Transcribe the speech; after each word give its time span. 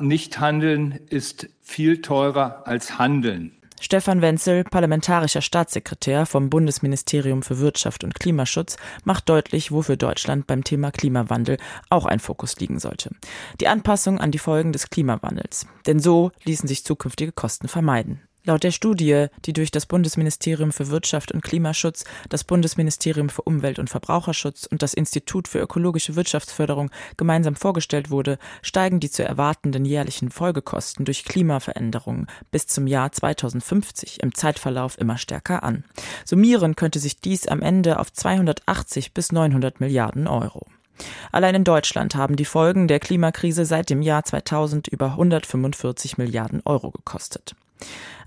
Nicht 0.00 0.38
handeln 0.38 1.00
ist 1.08 1.48
viel 1.60 2.00
teurer 2.02 2.66
als 2.66 2.98
handeln. 2.98 3.52
Stefan 3.80 4.22
Wenzel, 4.22 4.64
parlamentarischer 4.64 5.40
Staatssekretär 5.40 6.26
vom 6.26 6.50
Bundesministerium 6.50 7.42
für 7.42 7.58
Wirtschaft 7.58 8.04
und 8.04 8.18
Klimaschutz, 8.18 8.76
macht 9.04 9.28
deutlich, 9.28 9.72
wofür 9.72 9.96
Deutschland 9.96 10.46
beim 10.46 10.64
Thema 10.64 10.90
Klimawandel 10.90 11.58
auch 11.88 12.06
ein 12.06 12.20
Fokus 12.20 12.58
liegen 12.60 12.78
sollte. 12.78 13.10
Die 13.60 13.68
Anpassung 13.68 14.18
an 14.18 14.30
die 14.30 14.38
Folgen 14.38 14.72
des 14.72 14.90
Klimawandels. 14.90 15.66
Denn 15.86 16.00
so 16.00 16.32
ließen 16.44 16.68
sich 16.68 16.84
zukünftige 16.84 17.32
Kosten 17.32 17.68
vermeiden. 17.68 18.27
Laut 18.48 18.62
der 18.64 18.70
Studie, 18.70 19.26
die 19.44 19.52
durch 19.52 19.70
das 19.70 19.84
Bundesministerium 19.84 20.72
für 20.72 20.88
Wirtschaft 20.88 21.32
und 21.32 21.42
Klimaschutz, 21.42 22.06
das 22.30 22.44
Bundesministerium 22.44 23.28
für 23.28 23.42
Umwelt 23.42 23.78
und 23.78 23.90
Verbraucherschutz 23.90 24.64
und 24.64 24.80
das 24.80 24.94
Institut 24.94 25.48
für 25.48 25.58
ökologische 25.58 26.16
Wirtschaftsförderung 26.16 26.90
gemeinsam 27.18 27.56
vorgestellt 27.56 28.08
wurde, 28.08 28.38
steigen 28.62 29.00
die 29.00 29.10
zu 29.10 29.22
erwartenden 29.22 29.84
jährlichen 29.84 30.30
Folgekosten 30.30 31.04
durch 31.04 31.24
Klimaveränderungen 31.24 32.26
bis 32.50 32.66
zum 32.66 32.86
Jahr 32.86 33.12
2050 33.12 34.22
im 34.22 34.34
Zeitverlauf 34.34 34.96
immer 34.96 35.18
stärker 35.18 35.62
an. 35.62 35.84
Summieren 36.24 36.74
könnte 36.74 37.00
sich 37.00 37.20
dies 37.20 37.48
am 37.48 37.60
Ende 37.60 37.98
auf 37.98 38.10
280 38.10 39.12
bis 39.12 39.30
900 39.30 39.78
Milliarden 39.78 40.26
Euro. 40.26 40.66
Allein 41.32 41.54
in 41.54 41.64
Deutschland 41.64 42.14
haben 42.14 42.36
die 42.36 42.46
Folgen 42.46 42.88
der 42.88 42.98
Klimakrise 42.98 43.66
seit 43.66 43.90
dem 43.90 44.00
Jahr 44.00 44.24
2000 44.24 44.88
über 44.88 45.08
145 45.08 46.16
Milliarden 46.16 46.62
Euro 46.64 46.90
gekostet. 46.90 47.54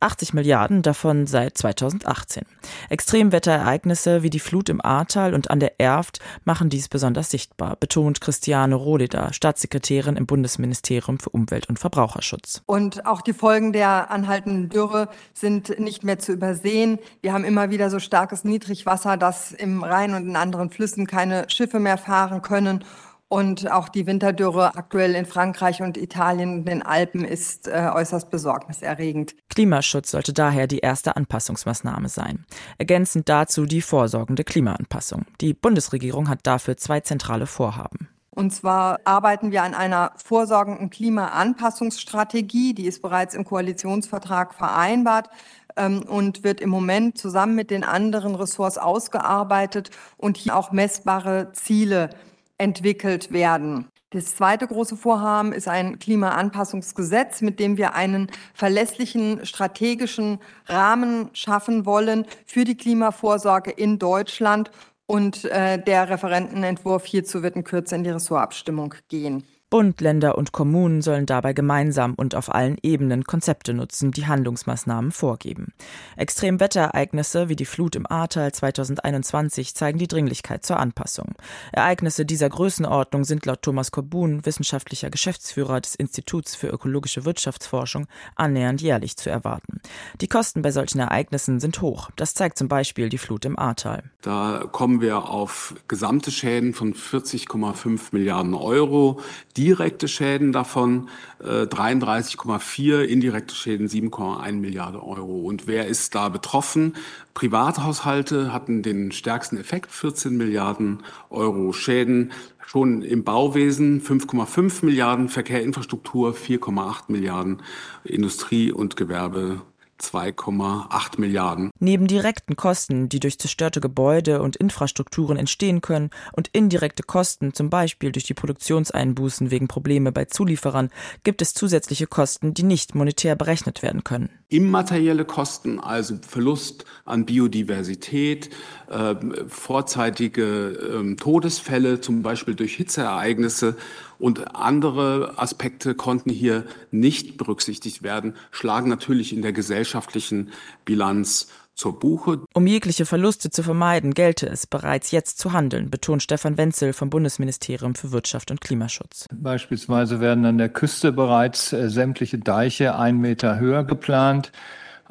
80 0.00 0.34
Milliarden 0.34 0.82
davon 0.82 1.26
seit 1.26 1.58
2018. 1.58 2.44
Extremwetterereignisse 2.88 4.22
wie 4.22 4.30
die 4.30 4.38
Flut 4.38 4.68
im 4.68 4.84
Ahrtal 4.84 5.34
und 5.34 5.50
an 5.50 5.60
der 5.60 5.80
Erft 5.80 6.20
machen 6.44 6.68
dies 6.68 6.88
besonders 6.88 7.30
sichtbar, 7.30 7.76
betont 7.76 8.20
Christiane 8.20 8.74
Rohleder, 8.74 9.32
Staatssekretärin 9.32 10.16
im 10.16 10.26
Bundesministerium 10.26 11.18
für 11.18 11.30
Umwelt 11.30 11.68
und 11.68 11.78
Verbraucherschutz. 11.78 12.62
Und 12.66 13.06
auch 13.06 13.20
die 13.20 13.32
Folgen 13.32 13.72
der 13.72 14.10
anhaltenden 14.10 14.68
Dürre 14.68 15.08
sind 15.34 15.78
nicht 15.78 16.04
mehr 16.04 16.18
zu 16.18 16.32
übersehen. 16.32 16.98
Wir 17.20 17.32
haben 17.32 17.44
immer 17.44 17.70
wieder 17.70 17.90
so 17.90 17.98
starkes 17.98 18.44
Niedrigwasser, 18.44 19.16
dass 19.16 19.52
im 19.52 19.82
Rhein 19.82 20.14
und 20.14 20.28
in 20.28 20.36
anderen 20.36 20.70
Flüssen 20.70 21.06
keine 21.06 21.48
Schiffe 21.50 21.80
mehr 21.80 21.98
fahren 21.98 22.42
können 22.42 22.84
und 23.28 23.70
auch 23.70 23.88
die 23.88 24.06
Winterdürre 24.06 24.74
aktuell 24.76 25.14
in 25.14 25.26
Frankreich 25.26 25.82
und 25.82 25.96
Italien 25.96 26.60
und 26.60 26.64
den 26.64 26.82
Alpen 26.82 27.24
ist 27.24 27.68
äh, 27.68 27.90
äußerst 27.92 28.30
besorgniserregend. 28.30 29.34
Klimaschutz 29.50 30.10
sollte 30.10 30.32
daher 30.32 30.66
die 30.66 30.78
erste 30.78 31.16
Anpassungsmaßnahme 31.16 32.08
sein. 32.08 32.46
Ergänzend 32.78 33.28
dazu 33.28 33.66
die 33.66 33.82
vorsorgende 33.82 34.44
Klimaanpassung. 34.44 35.26
Die 35.40 35.52
Bundesregierung 35.52 36.28
hat 36.28 36.40
dafür 36.44 36.76
zwei 36.76 37.00
zentrale 37.00 37.46
Vorhaben. 37.46 38.08
Und 38.30 38.52
zwar 38.52 39.00
arbeiten 39.04 39.50
wir 39.50 39.64
an 39.64 39.74
einer 39.74 40.12
vorsorgenden 40.16 40.90
Klimaanpassungsstrategie, 40.90 42.72
die 42.72 42.86
ist 42.86 43.02
bereits 43.02 43.34
im 43.34 43.44
Koalitionsvertrag 43.44 44.54
vereinbart 44.54 45.28
ähm, 45.76 46.04
und 46.04 46.44
wird 46.44 46.60
im 46.60 46.70
Moment 46.70 47.18
zusammen 47.18 47.56
mit 47.56 47.72
den 47.72 47.82
anderen 47.82 48.36
Ressorts 48.36 48.78
ausgearbeitet 48.78 49.90
und 50.16 50.36
hier 50.36 50.56
auch 50.56 50.70
messbare 50.70 51.50
Ziele 51.52 52.10
entwickelt 52.58 53.32
werden. 53.32 53.88
Das 54.10 54.36
zweite 54.36 54.66
große 54.66 54.96
Vorhaben 54.96 55.52
ist 55.52 55.68
ein 55.68 55.98
Klimaanpassungsgesetz, 55.98 57.42
mit 57.42 57.60
dem 57.60 57.76
wir 57.76 57.94
einen 57.94 58.30
verlässlichen 58.54 59.44
strategischen 59.44 60.38
Rahmen 60.66 61.28
schaffen 61.34 61.84
wollen 61.84 62.24
für 62.46 62.64
die 62.64 62.76
Klimavorsorge 62.76 63.70
in 63.70 63.98
Deutschland. 63.98 64.70
Und 65.06 65.44
äh, 65.46 65.82
der 65.82 66.08
Referentenentwurf 66.08 67.04
hierzu 67.04 67.42
wird 67.42 67.56
in 67.56 67.64
Kürze 67.64 67.96
in 67.96 68.04
die 68.04 68.10
Ressortabstimmung 68.10 68.94
gehen. 69.08 69.44
Bund, 69.70 70.00
Länder 70.00 70.38
und 70.38 70.52
Kommunen 70.52 71.02
sollen 71.02 71.26
dabei 71.26 71.52
gemeinsam 71.52 72.14
und 72.14 72.34
auf 72.34 72.54
allen 72.54 72.78
Ebenen 72.82 73.24
Konzepte 73.24 73.74
nutzen, 73.74 74.12
die 74.12 74.26
Handlungsmaßnahmen 74.26 75.12
vorgeben. 75.12 75.74
Extremwetterereignisse 76.16 77.50
wie 77.50 77.56
die 77.56 77.66
Flut 77.66 77.94
im 77.94 78.10
Ahrtal 78.10 78.50
2021 78.50 79.74
zeigen 79.74 79.98
die 79.98 80.08
Dringlichkeit 80.08 80.64
zur 80.64 80.78
Anpassung. 80.78 81.34
Ereignisse 81.70 82.24
dieser 82.24 82.48
Größenordnung 82.48 83.24
sind 83.24 83.44
laut 83.44 83.60
Thomas 83.60 83.90
Korbun, 83.90 84.46
wissenschaftlicher 84.46 85.10
Geschäftsführer 85.10 85.82
des 85.82 85.94
Instituts 85.96 86.54
für 86.54 86.68
ökologische 86.68 87.26
Wirtschaftsforschung, 87.26 88.06
annähernd 88.36 88.80
jährlich 88.80 89.18
zu 89.18 89.28
erwarten. 89.28 89.82
Die 90.22 90.28
Kosten 90.28 90.62
bei 90.62 90.70
solchen 90.70 91.00
Ereignissen 91.00 91.60
sind 91.60 91.82
hoch. 91.82 92.10
Das 92.16 92.32
zeigt 92.32 92.56
zum 92.56 92.68
Beispiel 92.68 93.10
die 93.10 93.18
Flut 93.18 93.44
im 93.44 93.58
Ahrtal. 93.58 94.04
Da 94.22 94.64
kommen 94.72 95.02
wir 95.02 95.28
auf 95.28 95.74
gesamte 95.88 96.30
Schäden 96.30 96.72
von 96.72 96.94
40,5 96.94 98.00
Milliarden 98.12 98.54
Euro 98.54 99.20
direkte 99.58 100.06
Schäden 100.06 100.52
davon 100.52 101.08
äh, 101.40 101.64
33,4, 101.64 103.02
indirekte 103.02 103.54
Schäden 103.54 103.88
7,1 103.88 104.52
Milliarden 104.52 105.00
Euro. 105.00 105.40
Und 105.40 105.66
wer 105.66 105.86
ist 105.86 106.14
da 106.14 106.28
betroffen? 106.28 106.94
Privathaushalte 107.34 108.52
hatten 108.52 108.82
den 108.82 109.10
stärksten 109.10 109.58
Effekt, 109.58 109.90
14 109.90 110.36
Milliarden 110.36 111.02
Euro 111.28 111.72
Schäden. 111.72 112.32
Schon 112.64 113.02
im 113.02 113.24
Bauwesen 113.24 114.00
5,5 114.00 114.84
Milliarden, 114.84 115.28
Verkehrinfrastruktur 115.28 116.34
4,8 116.34 117.04
Milliarden, 117.08 117.62
Industrie 118.04 118.70
und 118.70 118.96
Gewerbe 118.96 119.62
2,8 120.00 121.20
Milliarden. 121.20 121.70
Neben 121.78 122.06
direkten 122.06 122.56
Kosten, 122.56 123.08
die 123.08 123.20
durch 123.20 123.38
zerstörte 123.38 123.80
Gebäude 123.80 124.42
und 124.42 124.56
Infrastrukturen 124.56 125.36
entstehen 125.36 125.80
können, 125.80 126.10
und 126.32 126.48
indirekte 126.48 127.02
Kosten, 127.02 127.54
zum 127.54 127.70
Beispiel 127.70 128.12
durch 128.12 128.24
die 128.24 128.34
Produktionseinbußen 128.34 129.50
wegen 129.50 129.68
Probleme 129.68 130.12
bei 130.12 130.24
Zulieferern, 130.26 130.90
gibt 131.24 131.42
es 131.42 131.54
zusätzliche 131.54 132.06
Kosten, 132.06 132.54
die 132.54 132.62
nicht 132.62 132.94
monetär 132.94 133.36
berechnet 133.36 133.82
werden 133.82 134.04
können. 134.04 134.30
Immaterielle 134.48 135.24
Kosten, 135.24 135.78
also 135.78 136.16
Verlust 136.26 136.86
an 137.04 137.26
Biodiversität, 137.26 138.50
äh, 138.88 139.14
vorzeitige 139.48 140.42
äh, 140.42 141.16
Todesfälle, 141.16 142.00
zum 142.00 142.22
Beispiel 142.22 142.54
durch 142.54 142.74
Hitzeereignisse 142.76 143.76
und 144.18 144.56
andere 144.56 145.34
Aspekte 145.36 145.94
konnten 145.94 146.30
hier 146.30 146.64
nicht 146.90 147.36
berücksichtigt 147.36 148.02
werden, 148.02 148.34
schlagen 148.50 148.88
natürlich 148.88 149.32
in 149.32 149.42
der 149.42 149.52
gesellschaftlichen 149.88 150.50
Bilanz 150.84 151.48
zur 151.74 151.98
Buche. 151.98 152.40
Um 152.54 152.66
jegliche 152.66 153.06
Verluste 153.06 153.50
zu 153.50 153.62
vermeiden, 153.62 154.12
gelte 154.12 154.48
es 154.48 154.66
bereits 154.66 155.12
jetzt 155.12 155.38
zu 155.38 155.52
handeln, 155.52 155.90
betont 155.90 156.22
Stefan 156.22 156.58
Wenzel 156.58 156.92
vom 156.92 157.08
Bundesministerium 157.08 157.94
für 157.94 158.10
Wirtschaft 158.12 158.50
und 158.50 158.60
Klimaschutz. 158.60 159.26
Beispielsweise 159.32 160.20
werden 160.20 160.44
an 160.44 160.58
der 160.58 160.68
Küste 160.68 161.12
bereits 161.12 161.72
äh, 161.72 161.88
sämtliche 161.88 162.38
Deiche 162.38 162.96
ein 162.96 163.18
Meter 163.18 163.58
höher 163.58 163.84
geplant 163.84 164.52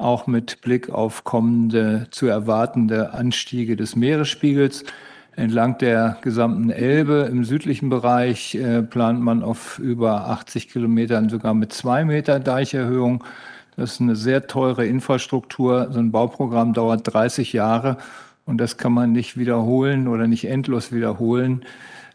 auch 0.00 0.28
mit 0.28 0.60
Blick 0.60 0.90
auf 0.90 1.24
kommende 1.24 2.06
zu 2.12 2.28
erwartende 2.28 3.14
Anstiege 3.14 3.74
des 3.74 3.96
Meeresspiegels. 3.96 4.84
Entlang 5.34 5.76
der 5.78 6.18
gesamten 6.22 6.70
Elbe 6.70 7.28
im 7.28 7.42
südlichen 7.42 7.88
Bereich 7.88 8.54
äh, 8.54 8.82
plant 8.82 9.20
man 9.20 9.42
auf 9.42 9.80
über 9.80 10.28
80 10.28 10.68
Kilometern 10.68 11.28
sogar 11.30 11.52
mit 11.52 11.72
zwei 11.72 12.04
Meter 12.04 12.38
Deicherhöhung. 12.38 13.24
Das 13.78 13.92
ist 13.92 14.00
eine 14.00 14.16
sehr 14.16 14.48
teure 14.48 14.84
Infrastruktur. 14.84 15.90
So 15.92 16.00
ein 16.00 16.10
Bauprogramm 16.10 16.74
dauert 16.74 17.14
30 17.14 17.52
Jahre 17.52 17.96
und 18.44 18.58
das 18.58 18.76
kann 18.76 18.92
man 18.92 19.12
nicht 19.12 19.36
wiederholen 19.36 20.08
oder 20.08 20.26
nicht 20.26 20.46
endlos 20.48 20.90
wiederholen. 20.90 21.64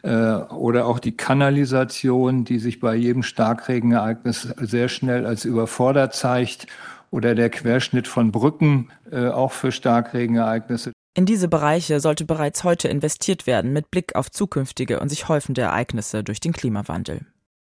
Äh, 0.01 0.09
oder 0.09 0.85
auch 0.85 0.99
die 0.99 1.15
Kanalisation, 1.15 2.43
die 2.43 2.59
sich 2.59 2.81
bei 2.81 2.95
jedem 2.95 3.23
Starkregenereignis 3.23 4.53
sehr 4.59 4.89
schnell 4.89 5.25
als 5.25 5.45
überfordert 5.45 6.13
zeigt 6.13 6.67
oder 7.11 7.33
der 7.33 7.49
Querschnitt 7.49 8.09
von 8.09 8.33
Brücken, 8.33 8.89
äh, 9.09 9.27
auch 9.27 9.53
für 9.53 9.71
Starkregenereignisse. 9.71 10.91
In 11.15 11.25
diese 11.25 11.47
Bereiche 11.47 12.01
sollte 12.01 12.25
bereits 12.25 12.65
heute 12.65 12.89
investiert 12.89 13.47
werden 13.47 13.71
mit 13.71 13.89
Blick 13.89 14.15
auf 14.15 14.29
zukünftige 14.29 14.99
und 14.99 15.07
sich 15.07 15.29
häufende 15.29 15.61
Ereignisse 15.61 16.25
durch 16.25 16.41
den 16.41 16.51
Klimawandel. 16.51 17.21